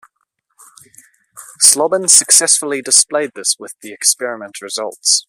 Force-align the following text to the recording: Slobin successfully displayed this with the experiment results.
Slobin 1.59 2.07
successfully 2.07 2.81
displayed 2.81 3.33
this 3.35 3.57
with 3.59 3.75
the 3.83 3.93
experiment 3.93 4.59
results. 4.59 5.19